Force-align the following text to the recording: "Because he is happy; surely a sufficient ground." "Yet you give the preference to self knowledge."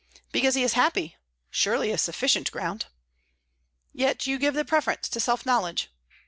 "Because 0.31 0.55
he 0.55 0.63
is 0.63 0.73
happy; 0.73 1.15
surely 1.51 1.91
a 1.91 1.97
sufficient 1.99 2.49
ground." 2.51 2.87
"Yet 3.93 4.25
you 4.25 4.39
give 4.39 4.55
the 4.55 4.65
preference 4.65 5.07
to 5.09 5.19
self 5.19 5.45
knowledge." 5.45 5.89